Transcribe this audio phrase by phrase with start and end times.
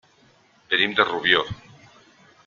[0.71, 1.43] Venim de Rubió.